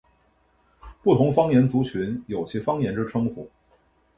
[1.03, 3.51] 不同方言族群有其方言之称呼。